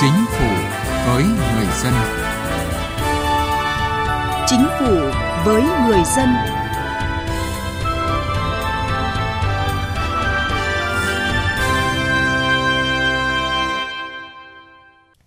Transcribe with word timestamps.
Chính 0.00 0.24
phủ 0.28 0.48
với 1.06 1.24
người 1.24 1.66
dân. 1.82 1.92
Chính 4.46 4.64
phủ 4.78 4.94
với 5.44 5.62
người 5.62 6.02
dân. 6.16 6.28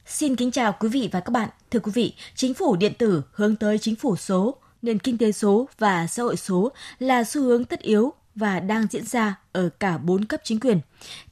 Xin 0.06 0.36
kính 0.36 0.52
chào 0.52 0.76
quý 0.80 0.90
vị 0.90 1.10
và 1.12 1.20
các 1.20 1.32
bạn. 1.32 1.50
Thưa 1.72 1.80
quý 1.80 1.92
vị, 1.96 2.14
chính 2.36 2.54
phủ 2.54 2.76
điện 2.76 2.94
tử 3.00 3.22
hướng 3.32 3.56
tới 3.56 3.78
chính 3.78 3.96
phủ 3.96 4.16
số, 4.16 4.56
nền 4.82 5.00
kinh 5.00 5.18
tế 5.18 5.32
số 5.32 5.68
và 5.80 6.08
xã 6.08 6.24
hội 6.24 6.38
số 6.38 6.72
là 7.00 7.24
xu 7.24 7.42
hướng 7.42 7.66
tất 7.66 7.80
yếu 7.80 8.14
và 8.36 8.60
đang 8.60 8.88
diễn 8.90 9.06
ra 9.06 9.36
ở 9.52 9.70
cả 9.80 9.98
bốn 9.98 10.26
cấp 10.26 10.42
chính 10.44 10.60
quyền. 10.60 10.80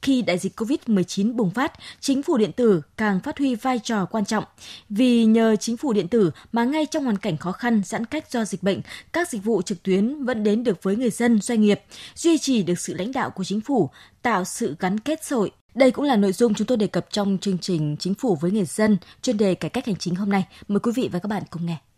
Khi 0.02 0.22
đại 0.22 0.38
dịch 0.38 0.60
COVID-19 0.60 1.36
bùng 1.36 1.50
phát, 1.50 1.72
chính 2.00 2.22
phủ 2.22 2.36
điện 2.36 2.52
tử 2.52 2.82
càng 2.96 3.20
phát 3.20 3.38
huy 3.38 3.54
vai 3.54 3.78
trò 3.78 4.04
quan 4.04 4.24
trọng. 4.24 4.44
Vì 4.88 5.24
nhờ 5.24 5.56
chính 5.56 5.76
phủ 5.76 5.92
điện 5.92 6.08
tử 6.08 6.30
mà 6.52 6.64
ngay 6.64 6.86
trong 6.86 7.04
hoàn 7.04 7.18
cảnh 7.18 7.36
khó 7.36 7.52
khăn, 7.52 7.82
giãn 7.84 8.06
cách 8.06 8.30
do 8.30 8.44
dịch 8.44 8.62
bệnh, 8.62 8.80
các 9.12 9.28
dịch 9.28 9.44
vụ 9.44 9.62
trực 9.62 9.82
tuyến 9.82 10.24
vẫn 10.24 10.44
đến 10.44 10.64
được 10.64 10.82
với 10.82 10.96
người 10.96 11.10
dân, 11.10 11.40
doanh 11.40 11.60
nghiệp, 11.60 11.80
duy 12.14 12.38
trì 12.38 12.62
được 12.62 12.78
sự 12.78 12.94
lãnh 12.94 13.12
đạo 13.12 13.30
của 13.30 13.44
chính 13.44 13.60
phủ, 13.60 13.90
tạo 14.22 14.44
sự 14.44 14.76
gắn 14.78 15.00
kết 15.00 15.24
xã 15.24 15.36
hội. 15.36 15.50
Đây 15.74 15.90
cũng 15.90 16.04
là 16.04 16.16
nội 16.16 16.32
dung 16.32 16.54
chúng 16.54 16.66
tôi 16.66 16.76
đề 16.76 16.86
cập 16.86 17.06
trong 17.10 17.38
chương 17.40 17.58
trình 17.58 17.96
Chính 17.98 18.14
phủ 18.14 18.36
với 18.40 18.50
người 18.50 18.64
dân, 18.64 18.96
chuyên 19.22 19.36
đề 19.36 19.54
cải 19.54 19.70
cách 19.70 19.86
hành 19.86 19.96
chính 19.96 20.14
hôm 20.14 20.30
nay. 20.30 20.46
Mời 20.68 20.80
quý 20.80 20.92
vị 20.94 21.08
và 21.12 21.18
các 21.18 21.28
bạn 21.28 21.42
cùng 21.50 21.66
nghe. 21.66 21.91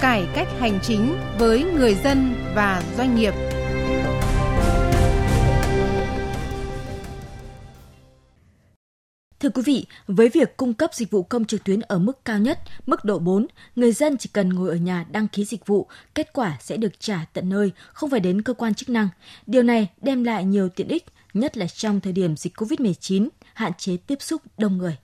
Cải 0.00 0.26
cách 0.34 0.48
hành 0.58 0.78
chính 0.82 1.16
với 1.38 1.64
người 1.64 1.94
dân 1.94 2.34
và 2.54 2.82
doanh 2.96 3.16
nghiệp. 3.16 3.34
Thưa 9.40 9.48
quý 9.48 9.62
vị, 9.62 9.86
với 10.06 10.28
việc 10.28 10.56
cung 10.56 10.74
cấp 10.74 10.94
dịch 10.94 11.10
vụ 11.10 11.22
công 11.22 11.44
trực 11.44 11.64
tuyến 11.64 11.80
ở 11.80 11.98
mức 11.98 12.24
cao 12.24 12.38
nhất, 12.38 12.58
mức 12.86 13.04
độ 13.04 13.18
4, 13.18 13.46
người 13.76 13.92
dân 13.92 14.16
chỉ 14.18 14.30
cần 14.32 14.48
ngồi 14.48 14.68
ở 14.68 14.76
nhà 14.76 15.06
đăng 15.10 15.28
ký 15.28 15.44
dịch 15.44 15.66
vụ, 15.66 15.86
kết 16.14 16.32
quả 16.32 16.56
sẽ 16.60 16.76
được 16.76 17.00
trả 17.00 17.24
tận 17.32 17.48
nơi, 17.48 17.72
không 17.92 18.10
phải 18.10 18.20
đến 18.20 18.42
cơ 18.42 18.52
quan 18.52 18.74
chức 18.74 18.88
năng. 18.88 19.08
Điều 19.46 19.62
này 19.62 19.88
đem 20.02 20.24
lại 20.24 20.44
nhiều 20.44 20.68
tiện 20.68 20.88
ích, 20.88 21.04
nhất 21.34 21.56
là 21.56 21.66
trong 21.66 22.00
thời 22.00 22.12
điểm 22.12 22.36
dịch 22.36 22.54
COVID-19, 22.56 23.28
hạn 23.54 23.72
chế 23.78 23.96
tiếp 23.96 24.22
xúc 24.22 24.42
đông 24.58 24.78
người. 24.78 24.96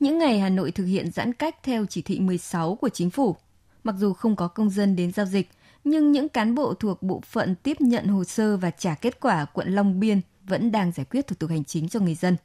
Những 0.00 0.18
ngày 0.18 0.40
Hà 0.40 0.48
Nội 0.48 0.70
thực 0.70 0.84
hiện 0.84 1.10
giãn 1.10 1.32
cách 1.32 1.56
theo 1.62 1.86
chỉ 1.86 2.02
thị 2.02 2.20
16 2.20 2.74
của 2.74 2.88
chính 2.88 3.10
phủ, 3.10 3.36
Mặc 3.84 3.94
dù 3.98 4.12
không 4.12 4.36
có 4.36 4.48
công 4.48 4.70
dân 4.70 4.96
đến 4.96 5.12
giao 5.12 5.26
dịch, 5.26 5.50
nhưng 5.84 6.12
những 6.12 6.28
cán 6.28 6.54
bộ 6.54 6.74
thuộc 6.74 7.02
bộ 7.02 7.20
phận 7.20 7.54
tiếp 7.54 7.80
nhận 7.80 8.06
hồ 8.06 8.24
sơ 8.24 8.56
và 8.56 8.70
trả 8.70 8.94
kết 8.94 9.20
quả 9.20 9.44
quận 9.44 9.68
Long 9.68 10.00
Biên 10.00 10.20
vẫn 10.42 10.72
đang 10.72 10.92
giải 10.92 11.06
quyết 11.10 11.26
thủ 11.26 11.36
tục 11.38 11.50
hành 11.50 11.64
chính 11.64 11.88
cho 11.88 12.00
người 12.00 12.14
dân. 12.14 12.36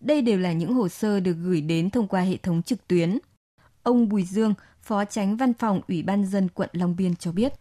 Đây 0.00 0.22
đều 0.22 0.38
là 0.38 0.52
những 0.52 0.74
hồ 0.74 0.88
sơ 0.88 1.20
được 1.20 1.36
gửi 1.42 1.60
đến 1.60 1.90
thông 1.90 2.08
qua 2.08 2.20
hệ 2.20 2.36
thống 2.36 2.62
trực 2.62 2.88
tuyến. 2.88 3.18
Ông 3.82 4.08
Bùi 4.08 4.24
Dương, 4.24 4.54
Phó 4.82 5.04
Tránh 5.04 5.36
Văn 5.36 5.54
phòng 5.54 5.80
Ủy 5.88 6.02
ban 6.02 6.26
dân 6.26 6.48
quận 6.48 6.70
Long 6.72 6.96
Biên 6.96 7.16
cho 7.16 7.32
biết. 7.32 7.52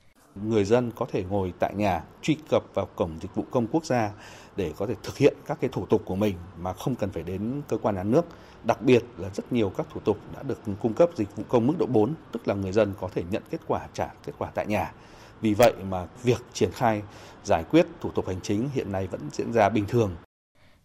Người 0.44 0.66
dân 0.66 0.92
có 0.96 1.06
thể 1.12 1.24
ngồi 1.24 1.54
tại 1.60 1.74
nhà 1.76 2.04
truy 2.22 2.38
cập 2.50 2.64
vào 2.74 2.86
cổng 2.96 3.20
dịch 3.22 3.36
vụ 3.36 3.46
công 3.52 3.68
quốc 3.68 3.86
gia 3.86 4.12
để 4.56 4.74
có 4.78 4.86
thể 4.88 4.94
thực 5.04 5.18
hiện 5.18 5.34
các 5.46 5.58
cái 5.62 5.70
thủ 5.74 5.86
tục 5.86 6.02
của 6.06 6.16
mình 6.16 6.36
mà 6.62 6.74
không 6.74 6.96
cần 6.96 7.12
phải 7.12 7.24
đến 7.24 7.62
cơ 7.68 7.78
quan 7.78 7.96
nhà 7.96 8.04
nước. 8.04 8.26
Đặc 8.64 8.82
biệt 8.82 9.04
là 9.18 9.30
rất 9.30 9.54
nhiều 9.54 9.70
các 9.70 9.88
thủ 9.94 10.00
tục 10.00 10.18
đã 10.36 10.44
được 10.44 10.60
cung 10.82 10.94
cấp 10.94 11.10
dịch 11.16 11.36
vụ 11.36 11.44
công 11.50 11.68
mức 11.68 11.74
độ 11.80 11.86
4, 11.86 12.14
tức 12.32 12.48
là 12.48 12.54
người 12.54 12.72
dân 12.72 12.94
có 13.00 13.10
thể 13.14 13.24
nhận 13.30 13.44
kết 13.50 13.62
quả 13.68 13.88
trả 13.94 14.08
kết 14.26 14.34
quả 14.38 14.50
tại 14.50 14.66
nhà. 14.66 14.92
Vì 15.42 15.54
vậy 15.54 15.74
mà 15.90 16.08
việc 16.24 16.44
triển 16.54 16.72
khai 16.74 17.02
giải 17.44 17.64
quyết 17.72 17.86
thủ 18.02 18.12
tục 18.12 18.28
hành 18.28 18.42
chính 18.42 18.70
hiện 18.74 18.92
nay 18.92 19.08
vẫn 19.08 19.22
diễn 19.32 19.54
ra 19.54 19.70
bình 19.70 19.86
thường. 19.88 20.16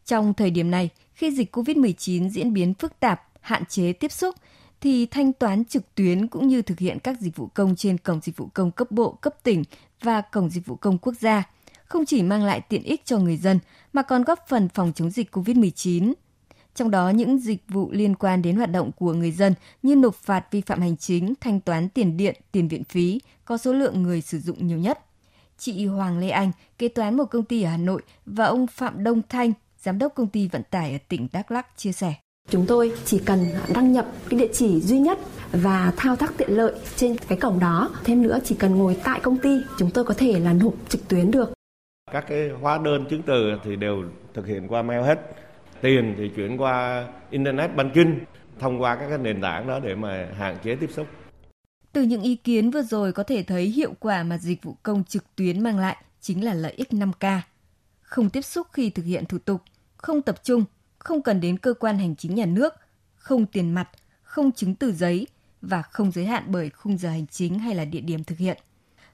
Trong 0.05 0.35
thời 0.35 0.51
điểm 0.51 0.71
này, 0.71 0.91
khi 1.15 1.31
dịch 1.31 1.57
COVID-19 1.57 2.29
diễn 2.29 2.53
biến 2.53 2.75
phức 2.75 3.01
tạp, 3.01 3.23
hạn 3.41 3.65
chế 3.65 3.93
tiếp 3.93 4.13
xúc, 4.13 4.35
thì 4.83 5.07
thanh 5.07 5.33
toán 5.33 5.65
trực 5.65 5.95
tuyến 5.95 6.27
cũng 6.27 6.49
như 6.49 6.63
thực 6.63 6.79
hiện 6.79 6.99
các 6.99 7.21
dịch 7.21 7.37
vụ 7.37 7.47
công 7.47 7.77
trên 7.77 7.99
cổng 7.99 8.21
dịch 8.23 8.37
vụ 8.37 8.49
công 8.55 8.71
cấp 8.71 8.91
bộ, 8.91 9.19
cấp 9.21 9.35
tỉnh 9.43 9.65
và 10.03 10.21
cổng 10.21 10.51
dịch 10.51 10.67
vụ 10.67 10.77
công 10.77 10.99
quốc 10.99 11.15
gia 11.21 11.45
không 11.85 12.05
chỉ 12.07 12.23
mang 12.23 12.45
lại 12.45 12.61
tiện 12.61 12.83
ích 12.83 13.05
cho 13.05 13.19
người 13.19 13.37
dân 13.37 13.59
mà 13.93 14.03
còn 14.03 14.25
góp 14.25 14.49
phần 14.49 14.69
phòng 14.69 14.93
chống 14.95 15.11
dịch 15.11 15.37
COVID-19. 15.37 16.13
Trong 16.75 16.91
đó 16.91 17.11
những 17.11 17.39
dịch 17.39 17.65
vụ 17.69 17.91
liên 17.93 18.15
quan 18.15 18.43
đến 18.43 18.57
hoạt 18.57 18.71
động 18.71 18.91
của 18.93 19.13
người 19.13 19.33
dân 19.33 19.55
như 19.83 19.97
nộp 19.97 20.15
phạt 20.15 20.47
vi 20.51 20.61
phạm 20.61 20.81
hành 20.81 20.97
chính, 20.97 21.35
thanh 21.41 21.61
toán 21.61 21.89
tiền 21.89 22.17
điện, 22.17 22.37
tiền 22.53 22.69
viện 22.69 22.85
phí 22.85 23.21
có 23.45 23.59
số 23.59 23.73
lượng 23.73 24.03
người 24.03 24.21
sử 24.21 24.39
dụng 24.39 24.67
nhiều 24.67 24.79
nhất. 24.79 24.99
Chị 25.59 25.87
Hoàng 25.87 26.19
Lê 26.19 26.31
Anh, 26.31 26.53
kế 26.79 26.89
toán 26.89 27.17
một 27.17 27.25
công 27.25 27.45
ty 27.45 27.63
ở 27.63 27.71
Hà 27.71 27.77
Nội 27.77 28.03
và 28.27 28.45
ông 28.45 28.67
Phạm 28.67 29.05
Đông 29.05 29.23
Thanh, 29.29 29.53
giám 29.83 29.99
đốc 29.99 30.15
công 30.15 30.29
ty 30.29 30.49
vận 30.49 30.63
tải 30.71 30.93
ở 30.93 30.99
tỉnh 31.09 31.29
Đắk 31.33 31.51
Lắk 31.51 31.67
chia 31.77 31.93
sẻ. 31.93 32.15
Chúng 32.49 32.67
tôi 32.67 32.93
chỉ 33.05 33.19
cần 33.27 33.47
đăng 33.75 33.93
nhập 33.93 34.07
cái 34.29 34.41
địa 34.41 34.49
chỉ 34.53 34.81
duy 34.81 34.99
nhất 34.99 35.19
và 35.53 35.93
thao 35.97 36.17
tác 36.17 36.33
tiện 36.37 36.51
lợi 36.51 36.73
trên 36.97 37.17
cái 37.29 37.39
cổng 37.39 37.61
đó. 37.61 37.91
Thêm 38.05 38.23
nữa 38.23 38.39
chỉ 38.45 38.55
cần 38.55 38.75
ngồi 38.75 38.97
tại 39.05 39.21
công 39.21 39.39
ty, 39.39 39.61
chúng 39.79 39.91
tôi 39.91 40.05
có 40.05 40.15
thể 40.15 40.41
là 40.41 40.53
nộp 40.53 40.75
trực 40.89 41.09
tuyến 41.09 41.31
được. 41.31 41.53
Các 42.13 42.25
cái 42.29 42.51
hóa 42.61 42.79
đơn 42.79 43.07
chứng 43.11 43.23
từ 43.23 43.51
thì 43.65 43.77
đều 43.77 44.05
thực 44.35 44.47
hiện 44.47 44.69
qua 44.69 44.83
mail 44.83 45.03
hết. 45.03 45.19
Tiền 45.81 46.15
thì 46.19 46.31
chuyển 46.37 46.57
qua 46.57 47.07
internet 47.31 47.77
banking 47.77 48.19
thông 48.59 48.83
qua 48.83 48.97
các 48.97 49.09
cái 49.09 49.19
nền 49.19 49.41
tảng 49.41 49.69
đó 49.69 49.81
để 49.81 49.95
mà 49.95 50.29
hạn 50.39 50.57
chế 50.65 50.77
tiếp 50.77 50.91
xúc. 50.97 51.07
Từ 51.93 52.03
những 52.03 52.23
ý 52.23 52.37
kiến 52.37 52.71
vừa 52.71 52.83
rồi 52.83 53.13
có 53.13 53.23
thể 53.23 53.43
thấy 53.43 53.65
hiệu 53.65 53.93
quả 54.01 54.23
mà 54.23 54.39
dịch 54.39 54.63
vụ 54.63 54.77
công 54.83 55.05
trực 55.05 55.25
tuyến 55.37 55.63
mang 55.63 55.79
lại 55.79 55.97
chính 56.21 56.45
là 56.45 56.55
lợi 56.55 56.73
ích 56.73 56.89
5K. 56.91 57.39
Không 58.01 58.31
tiếp 58.31 58.43
xúc 58.43 58.67
khi 58.73 58.91
thực 58.91 59.05
hiện 59.05 59.25
thủ 59.27 59.39
tục, 59.39 59.63
không 59.97 60.23
tập 60.23 60.37
trung, 60.45 60.65
không 61.05 61.23
cần 61.23 61.41
đến 61.41 61.59
cơ 61.59 61.75
quan 61.75 61.99
hành 61.99 62.17
chính 62.17 62.35
nhà 62.35 62.47
nước, 62.47 62.75
không 63.17 63.47
tiền 63.47 63.71
mặt, 63.75 63.89
không 64.23 64.53
chứng 64.53 64.75
từ 64.75 64.93
giấy 64.93 65.27
và 65.63 65.83
không 65.83 66.13
giới 66.13 66.27
hạn 66.27 66.45
bởi 66.47 66.71
khung 66.71 66.99
giờ 66.99 67.09
hành 67.09 67.27
chính 67.27 67.59
hay 67.59 67.75
là 67.75 67.85
địa 67.85 68.01
điểm 68.01 68.25
thực 68.25 68.39
hiện. 68.39 68.59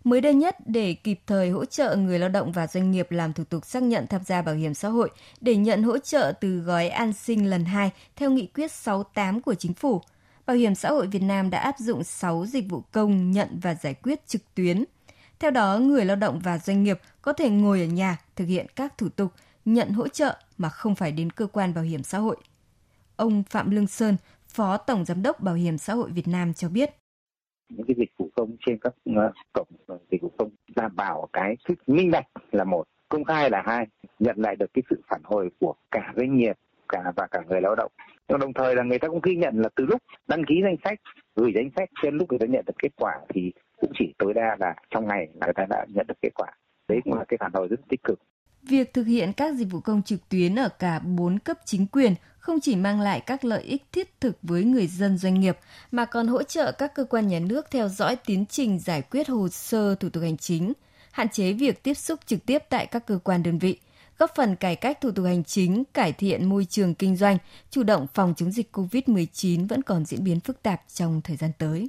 Mới 0.04 0.21
đây 0.21 0.34
nhất, 0.34 0.56
để 0.66 0.94
kịp 0.94 1.21
thời 1.26 1.50
hỗ 1.50 1.65
trợ 1.65 1.97
người 1.97 2.19
lao 2.19 2.28
động 2.28 2.53
và 2.53 2.66
doanh 2.66 2.91
nghiệp 2.91 3.10
làm 3.10 3.32
thủ 3.32 3.44
tục 3.44 3.66
xác 3.66 3.82
nhận 3.82 4.06
tham 4.06 4.21
gia 4.25 4.43
bảo 4.43 4.54
hiểm 4.54 4.75
xã 4.75 4.88
hội 4.88 5.10
để 5.41 5.56
nhận 5.56 5.82
hỗ 5.82 5.99
trợ 5.99 6.32
từ 6.41 6.59
gói 6.59 6.88
an 6.88 7.12
sinh 7.12 7.50
lần 7.50 7.65
2 7.65 7.91
theo 8.16 8.31
nghị 8.31 8.47
quyết 8.47 8.72
68 8.72 9.41
của 9.41 9.55
chính 9.55 9.75
phủ, 9.75 10.03
Bảo 10.49 10.56
hiểm 10.56 10.75
xã 10.75 10.91
hội 10.91 11.06
Việt 11.06 11.22
Nam 11.22 11.50
đã 11.50 11.59
áp 11.59 11.78
dụng 11.78 12.05
6 12.05 12.47
dịch 12.47 12.65
vụ 12.69 12.82
công 12.93 13.31
nhận 13.31 13.59
và 13.62 13.75
giải 13.75 13.94
quyết 13.94 14.26
trực 14.26 14.55
tuyến. 14.55 14.84
Theo 15.38 15.50
đó, 15.50 15.78
người 15.78 16.05
lao 16.05 16.16
động 16.16 16.41
và 16.44 16.59
doanh 16.59 16.82
nghiệp 16.82 17.00
có 17.22 17.32
thể 17.32 17.50
ngồi 17.50 17.81
ở 17.81 17.87
nhà 17.87 18.19
thực 18.37 18.44
hiện 18.44 18.66
các 18.76 18.99
thủ 18.99 19.09
tục 19.09 19.32
nhận 19.75 19.89
hỗ 19.89 20.09
trợ 20.09 20.37
mà 20.59 20.69
không 20.69 20.95
phải 20.95 21.12
đến 21.12 21.31
cơ 21.31 21.47
quan 21.47 21.75
bảo 21.75 21.84
hiểm 21.84 22.03
xã 22.03 22.19
hội. 22.19 22.37
Ông 23.17 23.43
Phạm 23.43 23.71
Lương 23.71 23.87
Sơn, 23.87 24.17
Phó 24.49 24.77
Tổng 24.77 25.05
Giám 25.05 25.23
đốc 25.23 25.41
Bảo 25.41 25.55
hiểm 25.55 25.79
xã 25.79 25.95
hội 25.95 26.11
Việt 26.11 26.29
Nam 26.29 26.55
cho 26.55 26.69
biết. 26.69 26.91
Những 27.69 27.87
cái 27.87 27.95
dịch 27.99 28.11
vụ 28.19 28.31
công 28.37 28.56
trên 28.67 28.79
các 28.81 28.95
ờ, 29.17 29.33
cổng 29.53 29.69
dịch 30.11 30.23
vụ 30.23 30.33
công 30.39 30.51
đảm 30.77 30.97
bảo 30.97 31.29
cái 31.33 31.56
sự 31.69 31.75
minh 31.87 32.11
bạch 32.11 32.27
là 32.53 32.65
một, 32.65 32.84
công 33.09 33.25
khai 33.25 33.51
là 33.51 33.62
hai, 33.67 33.87
nhận 34.19 34.37
lại 34.39 34.56
được 34.56 34.67
cái 34.75 34.83
sự 34.91 35.01
phản 35.09 35.21
hồi 35.25 35.51
của 35.61 35.75
cả 35.91 36.12
doanh 36.17 36.37
nghiệp 36.37 36.56
cả 36.89 37.12
và 37.17 37.27
cả 37.31 37.43
người 37.49 37.61
lao 37.61 37.75
động. 37.75 37.93
Nhưng 38.29 38.39
đồng 38.39 38.53
thời 38.53 38.77
là 38.77 38.83
người 38.83 38.99
ta 38.99 39.09
cũng 39.09 39.21
ghi 39.23 39.37
nhận 39.37 39.62
là 39.62 39.69
từ 39.75 39.87
lúc 39.87 40.03
đăng 40.27 40.45
ký 40.45 40.55
danh 40.65 40.77
sách, 40.85 41.00
gửi 41.37 41.53
danh 41.55 41.71
sách 41.77 41.89
đến 42.03 42.17
lúc 42.17 42.29
người 42.31 42.39
ta 42.39 42.47
nhận 42.47 42.65
được 42.67 42.73
kết 42.79 42.93
quả 42.97 43.21
thì 43.29 43.53
cũng 43.81 43.93
chỉ 43.99 44.15
tối 44.19 44.35
đa 44.35 44.56
là 44.61 44.75
trong 44.91 45.06
ngày 45.06 45.29
người 45.35 45.53
ta 45.55 45.67
đã 45.69 45.87
nhận 45.89 46.06
được 46.06 46.19
kết 46.23 46.31
quả. 46.35 46.53
Đấy 46.89 47.00
cũng 47.05 47.15
là 47.15 47.25
cái 47.29 47.39
phản 47.41 47.53
hồi 47.55 47.69
rất 47.69 47.81
tích 47.89 48.03
cực. 48.03 48.19
Việc 48.63 48.95
thực 48.95 49.07
hiện 49.07 49.33
các 49.33 49.55
dịch 49.55 49.71
vụ 49.71 49.81
công 49.81 50.03
trực 50.03 50.29
tuyến 50.29 50.59
ở 50.59 50.69
cả 50.69 50.99
4 50.99 51.39
cấp 51.39 51.59
chính 51.65 51.87
quyền 51.87 52.15
không 52.39 52.61
chỉ 52.61 52.77
mang 52.77 53.01
lại 53.01 53.21
các 53.21 53.45
lợi 53.45 53.63
ích 53.63 53.85
thiết 53.93 54.21
thực 54.21 54.39
với 54.43 54.65
người 54.65 54.87
dân 54.87 55.19
doanh 55.19 55.41
nghiệp 55.41 55.59
mà 55.93 56.05
còn 56.05 56.27
hỗ 56.27 56.43
trợ 56.43 56.73
các 56.73 56.95
cơ 56.95 57.05
quan 57.05 57.29
nhà 57.29 57.39
nước 57.39 57.67
theo 57.71 57.89
dõi 57.89 58.17
tiến 58.17 58.47
trình 58.47 58.79
giải 58.79 59.03
quyết 59.03 59.29
hồ 59.29 59.49
sơ 59.49 59.95
thủ 59.95 60.09
tục 60.09 60.23
hành 60.23 60.37
chính, 60.37 60.73
hạn 61.11 61.29
chế 61.29 61.53
việc 61.53 61.82
tiếp 61.82 61.94
xúc 61.94 62.21
trực 62.27 62.47
tiếp 62.47 62.59
tại 62.69 62.87
các 62.87 63.06
cơ 63.06 63.19
quan 63.25 63.43
đơn 63.43 63.59
vị, 63.59 63.79
góp 64.19 64.31
phần 64.37 64.56
cải 64.56 64.77
cách 64.77 65.00
thủ 65.00 65.11
tục 65.11 65.27
hành 65.27 65.44
chính, 65.44 65.85
cải 65.94 66.12
thiện 66.12 66.49
môi 66.49 66.65
trường 66.65 66.94
kinh 66.94 67.17
doanh, 67.17 67.38
chủ 67.71 67.82
động 67.82 68.06
phòng 68.15 68.35
chống 68.37 68.53
dịch 68.53 68.77
COVID-19 68.77 69.69
vẫn 69.69 69.82
còn 69.82 70.05
diễn 70.05 70.25
biến 70.25 70.41
phức 70.41 70.62
tạp 70.62 70.82
trong 70.94 71.21
thời 71.25 71.37
gian 71.37 71.50
tới. 71.59 71.87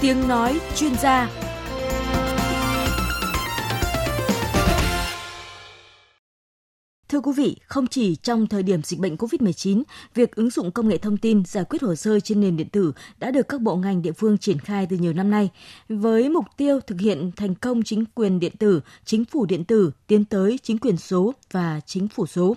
Tiếng 0.00 0.28
nói 0.28 0.60
chuyên 0.76 0.94
gia. 0.94 1.28
Thưa 7.10 7.20
quý 7.20 7.32
vị, 7.36 7.56
không 7.66 7.86
chỉ 7.86 8.16
trong 8.16 8.46
thời 8.46 8.62
điểm 8.62 8.82
dịch 8.82 9.00
bệnh 9.00 9.16
COVID-19, 9.16 9.82
việc 10.14 10.34
ứng 10.34 10.50
dụng 10.50 10.70
công 10.70 10.88
nghệ 10.88 10.98
thông 10.98 11.16
tin 11.16 11.44
giải 11.44 11.64
quyết 11.64 11.82
hồ 11.82 11.94
sơ 11.94 12.20
trên 12.20 12.40
nền 12.40 12.56
điện 12.56 12.68
tử 12.68 12.92
đã 13.18 13.30
được 13.30 13.48
các 13.48 13.60
bộ 13.60 13.76
ngành 13.76 14.02
địa 14.02 14.12
phương 14.12 14.38
triển 14.38 14.58
khai 14.58 14.86
từ 14.90 14.96
nhiều 14.96 15.12
năm 15.12 15.30
nay, 15.30 15.50
với 15.88 16.28
mục 16.28 16.44
tiêu 16.56 16.80
thực 16.80 17.00
hiện 17.00 17.30
thành 17.36 17.54
công 17.54 17.82
chính 17.82 18.04
quyền 18.14 18.40
điện 18.40 18.52
tử, 18.58 18.80
chính 19.04 19.24
phủ 19.24 19.46
điện 19.46 19.64
tử, 19.64 19.92
tiến 20.06 20.24
tới 20.24 20.58
chính 20.62 20.78
quyền 20.78 20.96
số 20.96 21.34
và 21.52 21.80
chính 21.86 22.08
phủ 22.08 22.26
số. 22.26 22.56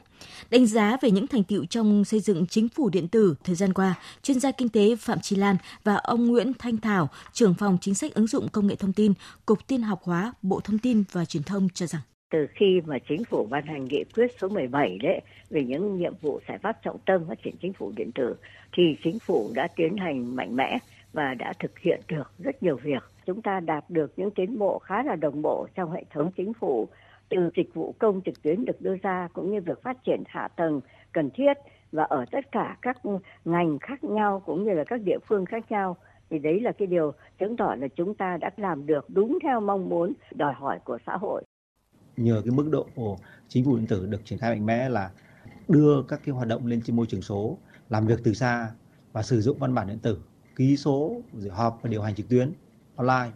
Đánh 0.49 0.65
giá 0.65 0.97
về 1.01 1.11
những 1.11 1.27
thành 1.27 1.43
tựu 1.43 1.65
trong 1.65 2.05
xây 2.05 2.19
dựng 2.19 2.47
chính 2.47 2.69
phủ 2.69 2.89
điện 2.89 3.07
tử 3.07 3.35
thời 3.43 3.55
gian 3.55 3.73
qua, 3.73 3.95
chuyên 4.23 4.39
gia 4.39 4.51
kinh 4.51 4.69
tế 4.69 4.95
Phạm 4.95 5.21
Chi 5.21 5.35
Lan 5.35 5.57
và 5.83 5.95
ông 5.95 6.27
Nguyễn 6.27 6.51
Thanh 6.59 6.77
Thảo, 6.77 7.09
trưởng 7.33 7.53
phòng 7.53 7.77
chính 7.81 7.95
sách 7.95 8.13
ứng 8.13 8.27
dụng 8.27 8.49
công 8.49 8.67
nghệ 8.67 8.75
thông 8.75 8.93
tin, 8.93 9.13
Cục 9.45 9.67
Tin 9.67 9.81
học 9.81 10.01
hóa, 10.03 10.33
Bộ 10.41 10.59
Thông 10.59 10.77
tin 10.77 11.03
và 11.11 11.25
Truyền 11.25 11.43
thông 11.43 11.69
cho 11.73 11.87
rằng 11.87 12.01
từ 12.33 12.47
khi 12.53 12.81
mà 12.85 12.97
chính 12.99 13.25
phủ 13.25 13.47
ban 13.49 13.65
hành 13.65 13.85
nghị 13.85 14.03
quyết 14.15 14.27
số 14.39 14.47
17 14.47 14.97
đấy, 15.03 15.21
về 15.49 15.63
những 15.63 15.97
nhiệm 15.97 16.13
vụ 16.21 16.39
giải 16.47 16.57
pháp 16.57 16.83
trọng 16.83 16.97
tâm 17.05 17.25
phát 17.27 17.41
triển 17.43 17.55
chính 17.61 17.73
phủ 17.73 17.91
điện 17.95 18.11
tử, 18.15 18.35
thì 18.73 18.97
chính 19.03 19.19
phủ 19.19 19.51
đã 19.55 19.67
tiến 19.75 19.97
hành 19.97 20.35
mạnh 20.35 20.55
mẽ 20.55 20.77
và 21.13 21.33
đã 21.33 21.53
thực 21.59 21.79
hiện 21.79 22.01
được 22.07 22.31
rất 22.39 22.63
nhiều 22.63 22.75
việc. 22.75 23.03
Chúng 23.25 23.41
ta 23.41 23.59
đạt 23.59 23.83
được 23.89 24.13
những 24.17 24.31
tiến 24.31 24.59
bộ 24.59 24.79
khá 24.79 25.03
là 25.03 25.15
đồng 25.15 25.41
bộ 25.41 25.67
trong 25.75 25.91
hệ 25.91 26.03
thống 26.13 26.31
chính 26.37 26.53
phủ, 26.53 26.87
từ 27.29 27.49
dịch 27.55 27.73
vụ 27.73 27.95
công 27.99 28.21
trực 28.21 28.41
tuyến 28.41 28.65
được 28.65 28.81
đưa 28.81 28.95
ra 29.01 29.27
cũng 29.33 29.51
như 29.51 29.61
việc 29.61 29.83
phát 29.83 30.03
triển 30.03 30.23
hạ 30.27 30.47
tầng 30.47 30.81
cần 31.11 31.29
thiết 31.29 31.53
và 31.91 32.03
ở 32.03 32.25
tất 32.31 32.51
cả 32.51 32.77
các 32.81 32.97
ngành 33.45 33.79
khác 33.79 34.03
nhau 34.03 34.41
cũng 34.45 34.63
như 34.63 34.73
là 34.73 34.83
các 34.83 35.01
địa 35.01 35.17
phương 35.27 35.45
khác 35.45 35.71
nhau 35.71 35.97
thì 36.29 36.39
đấy 36.39 36.59
là 36.59 36.71
cái 36.71 36.87
điều 36.87 37.11
chứng 37.39 37.57
tỏ 37.57 37.75
là 37.79 37.87
chúng 37.87 38.13
ta 38.13 38.37
đã 38.37 38.49
làm 38.57 38.85
được 38.85 39.05
đúng 39.09 39.37
theo 39.43 39.59
mong 39.59 39.89
muốn, 39.89 40.13
đòi 40.35 40.53
hỏi 40.53 40.79
của 40.85 40.97
xã 41.05 41.17
hội 41.17 41.43
nhờ 42.17 42.41
cái 42.45 42.51
mức 42.51 42.69
độ 42.71 42.87
của 42.95 43.17
chính 43.49 43.65
phủ 43.65 43.77
điện 43.77 43.87
tử 43.87 44.05
được 44.05 44.25
triển 44.25 44.39
khai 44.39 44.55
mạnh 44.55 44.65
mẽ 44.65 44.89
là 44.89 45.11
đưa 45.67 46.03
các 46.07 46.21
cái 46.25 46.35
hoạt 46.35 46.47
động 46.47 46.65
lên 46.65 46.81
trên 46.85 46.95
môi 46.95 47.05
trường 47.05 47.21
số, 47.21 47.57
làm 47.89 48.07
việc 48.07 48.19
từ 48.23 48.33
xa 48.33 48.71
và 49.11 49.23
sử 49.23 49.41
dụng 49.41 49.59
văn 49.59 49.75
bản 49.75 49.87
điện 49.87 49.99
tử, 49.99 50.17
ký 50.55 50.77
số 50.77 51.21
họp 51.51 51.79
và 51.81 51.89
điều 51.89 52.01
hành 52.01 52.15
trực 52.15 52.29
tuyến 52.29 52.53
online. 52.95 53.31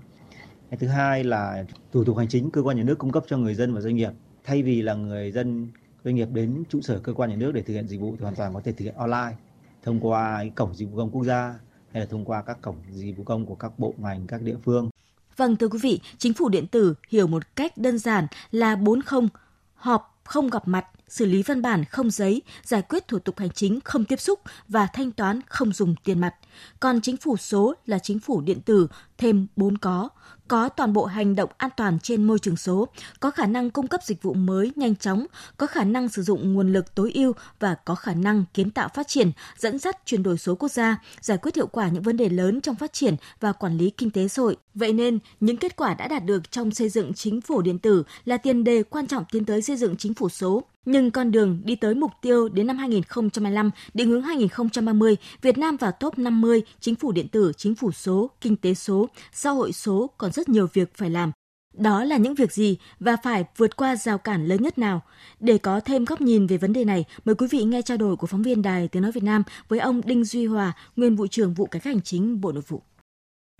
Cái 0.69 0.77
thứ 0.77 0.87
hai 0.87 1.23
là 1.23 1.65
thủ 1.91 2.03
tục 2.03 2.17
hành 2.17 2.27
chính 2.27 2.51
cơ 2.51 2.61
quan 2.61 2.77
nhà 2.77 2.83
nước 2.83 2.97
cung 2.97 3.11
cấp 3.11 3.23
cho 3.27 3.37
người 3.37 3.55
dân 3.55 3.73
và 3.73 3.81
doanh 3.81 3.95
nghiệp. 3.95 4.11
Thay 4.43 4.63
vì 4.63 4.81
là 4.81 4.93
người 4.93 5.31
dân, 5.31 5.67
doanh 6.03 6.15
nghiệp 6.15 6.27
đến 6.33 6.63
trụ 6.69 6.81
sở 6.81 6.99
cơ 6.99 7.13
quan 7.13 7.29
nhà 7.29 7.35
nước 7.35 7.51
để 7.51 7.61
thực 7.61 7.73
hiện 7.73 7.87
dịch 7.87 8.01
vụ 8.01 8.15
thì 8.17 8.23
hoàn 8.23 8.35
toàn 8.35 8.53
có 8.53 8.61
thể 8.61 8.71
thực 8.71 8.85
hiện 8.85 8.95
online, 8.95 9.35
thông 9.83 9.99
qua 9.99 10.45
cổng 10.55 10.75
dịch 10.75 10.85
vụ 10.91 10.97
công 10.97 11.11
quốc 11.11 11.23
gia 11.23 11.59
hay 11.91 12.01
là 12.01 12.05
thông 12.05 12.25
qua 12.25 12.41
các 12.41 12.61
cổng 12.61 12.75
dịch 12.91 13.17
vụ 13.17 13.23
công 13.23 13.45
của 13.45 13.55
các 13.55 13.79
bộ 13.79 13.93
ngành, 13.97 14.27
các 14.27 14.41
địa 14.41 14.55
phương. 14.63 14.89
Vâng 15.37 15.55
thưa 15.55 15.67
quý 15.67 15.79
vị, 15.81 15.99
chính 16.17 16.33
phủ 16.33 16.49
điện 16.49 16.67
tử 16.67 16.95
hiểu 17.09 17.27
một 17.27 17.55
cách 17.55 17.77
đơn 17.77 17.97
giản 17.97 18.27
là 18.51 18.75
40, 18.75 19.27
họp 19.75 20.21
không 20.23 20.49
gặp 20.49 20.67
mặt, 20.67 20.85
xử 21.07 21.25
lý 21.25 21.43
văn 21.43 21.61
bản 21.61 21.85
không 21.85 22.11
giấy, 22.11 22.41
giải 22.63 22.81
quyết 22.81 23.07
thủ 23.07 23.19
tục 23.19 23.39
hành 23.39 23.49
chính 23.49 23.79
không 23.83 24.05
tiếp 24.05 24.19
xúc 24.19 24.39
và 24.67 24.87
thanh 24.93 25.11
toán 25.11 25.39
không 25.47 25.73
dùng 25.73 25.95
tiền 26.03 26.19
mặt. 26.19 26.35
Còn 26.79 27.01
chính 27.01 27.17
phủ 27.17 27.37
số 27.37 27.73
là 27.85 27.99
chính 27.99 28.19
phủ 28.19 28.41
điện 28.41 28.61
tử 28.61 28.87
thêm 29.17 29.47
4 29.55 29.77
có, 29.77 30.09
có 30.47 30.69
toàn 30.69 30.93
bộ 30.93 31.05
hành 31.05 31.35
động 31.35 31.49
an 31.57 31.69
toàn 31.77 31.99
trên 31.99 32.23
môi 32.23 32.39
trường 32.39 32.57
số, 32.57 32.87
có 33.19 33.31
khả 33.31 33.45
năng 33.45 33.69
cung 33.69 33.87
cấp 33.87 34.03
dịch 34.03 34.21
vụ 34.21 34.33
mới 34.33 34.71
nhanh 34.75 34.95
chóng, 34.95 35.25
có 35.57 35.67
khả 35.67 35.83
năng 35.83 36.09
sử 36.09 36.23
dụng 36.23 36.53
nguồn 36.53 36.73
lực 36.73 36.95
tối 36.95 37.11
ưu 37.13 37.33
và 37.59 37.75
có 37.75 37.95
khả 37.95 38.13
năng 38.13 38.43
kiến 38.53 38.71
tạo 38.71 38.89
phát 38.93 39.07
triển, 39.07 39.31
dẫn 39.57 39.79
dắt 39.79 40.05
chuyển 40.05 40.23
đổi 40.23 40.37
số 40.37 40.55
quốc 40.55 40.71
gia, 40.71 41.01
giải 41.21 41.37
quyết 41.37 41.55
hiệu 41.55 41.67
quả 41.67 41.89
những 41.89 42.03
vấn 42.03 42.17
đề 42.17 42.29
lớn 42.29 42.61
trong 42.61 42.75
phát 42.75 42.93
triển 42.93 43.15
và 43.39 43.51
quản 43.51 43.77
lý 43.77 43.89
kinh 43.89 44.11
tế 44.11 44.27
xã 44.27 44.41
hội. 44.41 44.57
Vậy 44.73 44.93
nên, 44.93 45.19
những 45.39 45.57
kết 45.57 45.75
quả 45.75 45.93
đã 45.93 46.07
đạt 46.07 46.25
được 46.25 46.51
trong 46.51 46.71
xây 46.71 46.89
dựng 46.89 47.13
chính 47.13 47.41
phủ 47.41 47.61
điện 47.61 47.79
tử 47.79 48.03
là 48.25 48.37
tiền 48.37 48.63
đề 48.63 48.83
quan 48.83 49.07
trọng 49.07 49.23
tiến 49.31 49.45
tới 49.45 49.61
xây 49.61 49.77
dựng 49.77 49.97
chính 49.97 50.13
phủ 50.13 50.29
số. 50.29 50.63
Nhưng 50.89 51.11
con 51.11 51.31
đường 51.31 51.61
đi 51.63 51.75
tới 51.75 51.95
mục 51.95 52.11
tiêu 52.21 52.49
đến 52.49 52.67
năm 52.67 52.77
2025, 52.77 53.71
định 53.93 54.09
hướng 54.09 54.21
2030, 54.21 55.17
Việt 55.41 55.57
Nam 55.57 55.77
vào 55.77 55.91
top 55.91 56.17
50 56.17 56.61
chính 56.79 56.95
phủ 56.95 57.11
điện 57.11 57.27
tử, 57.27 57.51
chính 57.57 57.75
phủ 57.75 57.91
số, 57.91 58.29
kinh 58.41 58.55
tế 58.55 58.73
số, 58.73 59.09
xã 59.31 59.49
hội 59.49 59.73
số 59.73 60.09
còn 60.17 60.31
rất 60.31 60.49
nhiều 60.49 60.67
việc 60.73 60.93
phải 60.95 61.09
làm. 61.09 61.31
Đó 61.73 62.03
là 62.03 62.17
những 62.17 62.35
việc 62.35 62.51
gì 62.51 62.77
và 62.99 63.15
phải 63.23 63.45
vượt 63.57 63.75
qua 63.75 63.95
rào 63.95 64.17
cản 64.17 64.47
lớn 64.47 64.63
nhất 64.63 64.77
nào? 64.77 65.01
Để 65.39 65.57
có 65.57 65.79
thêm 65.79 66.05
góc 66.05 66.21
nhìn 66.21 66.47
về 66.47 66.57
vấn 66.57 66.73
đề 66.73 66.83
này, 66.83 67.05
mời 67.25 67.35
quý 67.35 67.47
vị 67.51 67.63
nghe 67.63 67.81
trao 67.81 67.97
đổi 67.97 68.15
của 68.15 68.27
phóng 68.27 68.43
viên 68.43 68.61
Đài 68.61 68.87
Tiếng 68.87 69.01
Nói 69.01 69.11
Việt 69.11 69.23
Nam 69.23 69.43
với 69.67 69.79
ông 69.79 70.01
Đinh 70.05 70.23
Duy 70.23 70.45
Hòa, 70.45 70.73
nguyên 70.95 71.15
vụ 71.15 71.27
trưởng 71.27 71.53
vụ 71.53 71.65
cải 71.65 71.79
cách 71.79 71.93
hành 71.93 72.03
chính 72.03 72.41
Bộ 72.41 72.51
Nội 72.51 72.63
vụ. 72.67 72.81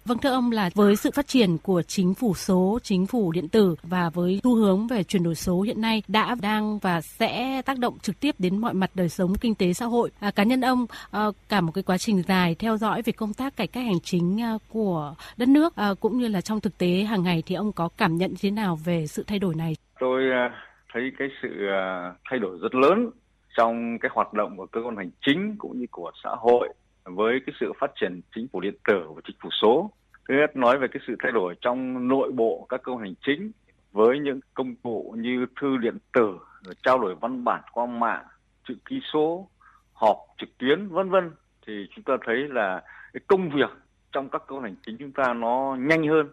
Vâng 0.07 0.17
thưa 0.17 0.31
ông 0.31 0.51
là 0.51 0.69
với 0.75 0.95
sự 0.95 1.11
phát 1.11 1.27
triển 1.27 1.57
của 1.63 1.81
chính 1.81 2.13
phủ 2.13 2.33
số, 2.33 2.79
chính 2.83 3.05
phủ 3.07 3.31
điện 3.31 3.49
tử 3.49 3.75
và 3.83 4.09
với 4.13 4.39
xu 4.43 4.55
hướng 4.55 4.87
về 4.87 5.03
chuyển 5.03 5.23
đổi 5.23 5.35
số 5.35 5.61
hiện 5.61 5.81
nay 5.81 6.03
đã 6.07 6.35
đang 6.41 6.79
và 6.79 7.01
sẽ 7.01 7.61
tác 7.65 7.79
động 7.79 7.97
trực 8.01 8.19
tiếp 8.19 8.35
đến 8.39 8.57
mọi 8.57 8.73
mặt 8.73 8.91
đời 8.93 9.09
sống 9.09 9.33
kinh 9.41 9.55
tế 9.55 9.73
xã 9.73 9.85
hội. 9.85 10.09
À, 10.19 10.31
cá 10.31 10.43
nhân 10.43 10.61
ông 10.61 10.85
à, 11.11 11.25
cả 11.49 11.61
một 11.61 11.71
cái 11.71 11.83
quá 11.83 11.97
trình 11.97 12.21
dài 12.27 12.55
theo 12.59 12.77
dõi 12.77 13.01
về 13.01 13.13
công 13.13 13.33
tác 13.33 13.55
cải 13.55 13.67
cách 13.67 13.83
hành 13.85 13.99
chính 14.03 14.41
à, 14.41 14.53
của 14.69 15.15
đất 15.37 15.47
nước 15.47 15.75
à, 15.75 15.89
cũng 15.99 16.17
như 16.17 16.27
là 16.27 16.41
trong 16.41 16.61
thực 16.61 16.77
tế 16.77 16.87
hàng 16.87 17.23
ngày 17.23 17.43
thì 17.45 17.55
ông 17.55 17.71
có 17.71 17.89
cảm 17.97 18.17
nhận 18.17 18.33
thế 18.41 18.51
nào 18.51 18.77
về 18.85 19.07
sự 19.07 19.23
thay 19.27 19.39
đổi 19.39 19.55
này? 19.55 19.75
Tôi 19.99 20.21
à, 20.31 20.51
thấy 20.93 21.11
cái 21.19 21.27
sự 21.41 21.49
à, 21.71 22.13
thay 22.29 22.39
đổi 22.39 22.57
rất 22.61 22.75
lớn 22.75 23.09
trong 23.57 23.97
cái 24.01 24.11
hoạt 24.13 24.33
động 24.33 24.57
của 24.57 24.65
cơ 24.65 24.81
quan 24.85 24.97
hành 24.97 25.11
chính 25.25 25.55
cũng 25.57 25.79
như 25.79 25.85
của 25.91 26.11
xã 26.23 26.29
hội 26.39 26.69
với 27.07 27.39
cái 27.45 27.55
sự 27.59 27.73
phát 27.79 27.91
triển 27.95 28.21
chính 28.35 28.47
phủ 28.47 28.59
điện 28.59 28.75
tử 28.87 29.11
và 29.15 29.21
chính 29.27 29.35
phủ 29.43 29.49
số. 29.61 29.91
Thứ 30.29 30.35
nhất 30.35 30.55
nói 30.55 30.77
về 30.77 30.87
cái 30.87 31.01
sự 31.07 31.15
thay 31.19 31.31
đổi 31.31 31.55
trong 31.61 32.07
nội 32.07 32.31
bộ 32.31 32.65
các 32.69 32.81
cơ 32.83 32.91
quan 32.91 32.99
hành 32.99 33.15
chính 33.21 33.51
với 33.91 34.19
những 34.19 34.39
công 34.53 34.75
cụ 34.75 35.15
như 35.17 35.45
thư 35.61 35.77
điện 35.77 35.97
tử, 36.13 36.37
trao 36.83 36.99
đổi 36.99 37.15
văn 37.15 37.43
bản 37.43 37.61
qua 37.71 37.85
mạng, 37.85 38.25
chữ 38.67 38.75
ký 38.85 38.99
số, 39.13 39.49
họp 39.93 40.17
trực 40.37 40.57
tuyến 40.57 40.87
vân 40.87 41.09
vân 41.09 41.31
thì 41.67 41.87
chúng 41.95 42.03
ta 42.03 42.13
thấy 42.25 42.35
là 42.49 42.83
cái 43.13 43.21
công 43.27 43.49
việc 43.49 43.69
trong 44.11 44.29
các 44.29 44.41
cơ 44.47 44.55
quan 44.55 44.63
hành 44.63 44.75
chính 44.85 44.97
chúng 44.97 45.11
ta 45.11 45.33
nó 45.33 45.77
nhanh 45.79 46.07
hơn, 46.07 46.29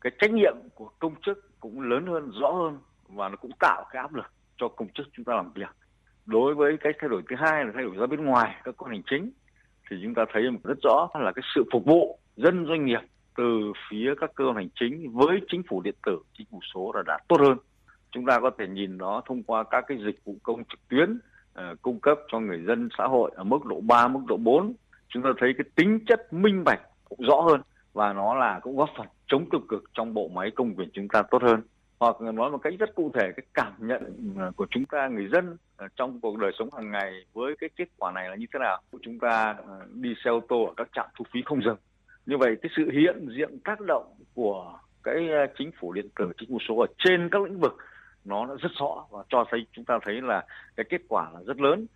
cái 0.00 0.12
trách 0.18 0.30
nhiệm 0.32 0.54
của 0.74 0.90
công 0.98 1.14
chức 1.26 1.60
cũng 1.60 1.80
lớn 1.80 2.06
hơn, 2.06 2.30
rõ 2.40 2.50
hơn 2.50 2.78
và 3.08 3.28
nó 3.28 3.36
cũng 3.36 3.50
tạo 3.60 3.84
cái 3.90 4.02
áp 4.02 4.14
lực 4.14 4.26
cho 4.56 4.68
công 4.68 4.88
chức 4.88 5.06
chúng 5.12 5.24
ta 5.24 5.34
làm 5.34 5.52
việc. 5.52 5.70
Đối 6.26 6.54
với 6.54 6.76
cái 6.80 6.92
thay 7.00 7.08
đổi 7.08 7.22
thứ 7.28 7.36
hai 7.38 7.64
là 7.64 7.70
thay 7.74 7.82
đổi 7.82 7.96
ra 7.96 8.06
bên 8.06 8.24
ngoài 8.24 8.54
các 8.54 8.64
cơ 8.64 8.72
quan 8.72 8.90
hành 8.90 9.02
chính 9.10 9.30
thì 9.90 9.96
chúng 10.02 10.14
ta 10.14 10.24
thấy 10.32 10.50
một 10.50 10.58
rất 10.64 10.78
rõ 10.82 11.08
là 11.14 11.32
cái 11.32 11.42
sự 11.54 11.64
phục 11.72 11.84
vụ 11.84 12.18
dân 12.36 12.66
doanh 12.66 12.84
nghiệp 12.84 13.00
từ 13.36 13.72
phía 13.90 14.14
các 14.20 14.30
cơ 14.34 14.44
quan 14.44 14.56
hành 14.56 14.68
chính 14.80 15.12
với 15.12 15.40
chính 15.48 15.62
phủ 15.68 15.80
điện 15.80 15.94
tử, 16.06 16.18
chính 16.38 16.46
phủ 16.50 16.60
số 16.74 16.92
là 16.94 17.02
đã 17.06 17.18
tốt 17.28 17.40
hơn. 17.40 17.58
Chúng 18.10 18.26
ta 18.26 18.40
có 18.40 18.50
thể 18.58 18.66
nhìn 18.68 18.98
nó 18.98 19.22
thông 19.26 19.42
qua 19.42 19.64
các 19.70 19.84
cái 19.88 19.98
dịch 20.04 20.20
vụ 20.24 20.36
công 20.42 20.64
trực 20.64 20.88
tuyến 20.88 21.12
uh, 21.12 21.82
cung 21.82 22.00
cấp 22.00 22.18
cho 22.32 22.40
người 22.40 22.62
dân 22.66 22.88
xã 22.98 23.04
hội 23.04 23.30
ở 23.34 23.44
mức 23.44 23.64
độ 23.64 23.80
3, 23.80 24.08
mức 24.08 24.20
độ 24.26 24.36
4. 24.36 24.72
Chúng 25.08 25.22
ta 25.22 25.30
thấy 25.38 25.54
cái 25.58 25.64
tính 25.74 26.00
chất 26.06 26.32
minh 26.32 26.64
bạch 26.64 26.80
cũng 27.04 27.18
rõ 27.28 27.40
hơn 27.40 27.60
và 27.92 28.12
nó 28.12 28.34
là 28.34 28.60
cũng 28.62 28.76
góp 28.76 28.90
phần 28.98 29.06
chống 29.26 29.50
tiêu 29.50 29.60
cực 29.68 29.84
trong 29.94 30.14
bộ 30.14 30.28
máy 30.28 30.50
công 30.50 30.74
quyền 30.74 30.88
chúng 30.92 31.08
ta 31.08 31.22
tốt 31.22 31.42
hơn 31.42 31.60
hoặc 31.98 32.20
nói 32.20 32.50
một 32.50 32.58
cách 32.58 32.74
rất 32.78 32.94
cụ 32.94 33.10
thể, 33.14 33.32
cái 33.36 33.46
cảm 33.54 33.72
nhận 33.78 34.34
à, 34.38 34.50
của 34.56 34.66
chúng 34.70 34.84
ta, 34.84 35.08
người 35.08 35.28
dân 35.32 35.56
à, 35.76 35.86
trong 35.96 36.20
cuộc 36.20 36.38
đời 36.38 36.52
sống 36.58 36.68
hàng 36.76 36.90
ngày 36.90 37.12
với 37.32 37.54
cái 37.60 37.70
kết 37.76 37.88
quả 37.98 38.12
này 38.12 38.28
là 38.28 38.36
như 38.36 38.46
thế 38.52 38.58
nào? 38.58 38.82
Chúng 39.02 39.18
ta 39.18 39.54
à, 39.68 39.76
đi 39.92 40.14
xe 40.24 40.30
ô 40.30 40.40
tô 40.48 40.64
ở 40.64 40.72
các 40.76 40.88
trạm 40.94 41.06
thu 41.18 41.24
phí 41.32 41.42
không 41.44 41.62
dừng. 41.62 41.76
Như 42.26 42.36
vậy 42.38 42.56
cái 42.62 42.70
sự 42.76 42.90
hiện 42.90 43.28
diện 43.36 43.58
tác 43.64 43.80
động 43.80 44.14
của 44.34 44.78
cái 45.02 45.28
chính 45.58 45.70
phủ 45.80 45.92
điện 45.92 46.08
tử, 46.16 46.32
chính 46.38 46.48
phủ 46.50 46.58
số 46.68 46.78
ở 46.78 46.86
trên 46.98 47.28
các 47.32 47.42
lĩnh 47.42 47.60
vực, 47.60 47.76
nó 48.24 48.46
đã 48.46 48.54
rất 48.58 48.72
rõ 48.80 49.06
và 49.10 49.24
cho 49.28 49.44
thấy, 49.50 49.66
chúng 49.72 49.84
ta 49.84 49.98
thấy 50.02 50.20
là 50.22 50.44
cái 50.76 50.86
kết 50.90 51.00
quả 51.08 51.30
là 51.34 51.40
rất 51.46 51.60
lớn. 51.60 51.86